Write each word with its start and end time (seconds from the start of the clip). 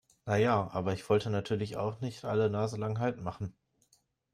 Na 0.25 0.35
ja, 0.35 0.67
aber 0.73 0.93
ich 0.93 1.07
wollte 1.11 1.29
natürlich 1.29 1.77
auch 1.77 2.01
nicht 2.01 2.25
alle 2.25 2.49
naselang 2.49 2.97
Halt 2.97 3.21
machen. 3.21 3.53